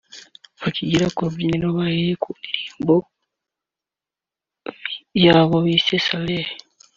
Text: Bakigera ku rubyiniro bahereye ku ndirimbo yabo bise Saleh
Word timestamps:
Bakigera 0.61 1.05
ku 1.13 1.19
rubyiniro 1.25 1.67
bahereye 1.77 2.13
ku 2.23 2.29
ndirimbo 2.37 2.95
yabo 5.23 5.55
bise 5.65 5.95
Saleh 6.07 6.49